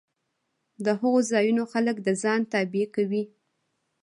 د 0.85 0.87
هغو 0.99 1.19
ځایونو 1.31 1.63
خلک 1.73 1.95
د 2.03 2.09
ځان 2.21 2.41
تابع 2.51 2.85
کوي 2.95 3.23